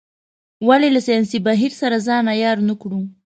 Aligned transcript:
ولې 0.67 0.89
له 0.95 1.01
ساینسي 1.07 1.39
بهیر 1.47 1.71
سره 1.81 1.97
ځان 2.07 2.23
عیار 2.33 2.57
نه 2.67 2.73
کړو. 2.81 2.99